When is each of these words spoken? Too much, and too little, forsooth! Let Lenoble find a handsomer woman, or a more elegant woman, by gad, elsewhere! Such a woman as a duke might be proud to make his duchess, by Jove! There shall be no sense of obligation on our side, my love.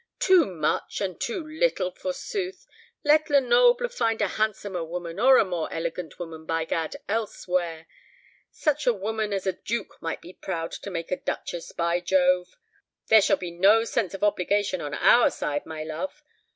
Too 0.17 0.45
much, 0.47 0.99
and 0.99 1.21
too 1.21 1.45
little, 1.47 1.91
forsooth! 1.91 2.65
Let 3.03 3.29
Lenoble 3.29 3.87
find 3.87 4.19
a 4.19 4.29
handsomer 4.29 4.83
woman, 4.83 5.19
or 5.19 5.37
a 5.37 5.45
more 5.45 5.71
elegant 5.71 6.17
woman, 6.17 6.47
by 6.47 6.65
gad, 6.65 6.95
elsewhere! 7.07 7.85
Such 8.49 8.87
a 8.87 8.93
woman 8.95 9.31
as 9.31 9.45
a 9.45 9.53
duke 9.53 10.01
might 10.01 10.19
be 10.19 10.33
proud 10.33 10.71
to 10.71 10.89
make 10.89 11.11
his 11.11 11.19
duchess, 11.23 11.71
by 11.71 11.99
Jove! 11.99 12.57
There 13.09 13.21
shall 13.21 13.37
be 13.37 13.51
no 13.51 13.83
sense 13.83 14.15
of 14.15 14.23
obligation 14.23 14.81
on 14.81 14.95
our 14.95 15.29
side, 15.29 15.67
my 15.67 15.83
love. 15.83 16.23